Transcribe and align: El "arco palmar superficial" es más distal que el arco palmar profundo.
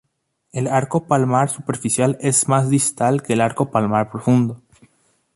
El 0.51 0.65
"arco 0.67 1.05
palmar 1.05 1.49
superficial" 1.51 2.17
es 2.21 2.47
más 2.49 2.71
distal 2.71 3.21
que 3.21 3.33
el 3.33 3.41
arco 3.41 3.69
palmar 3.69 4.09
profundo. 4.09 4.59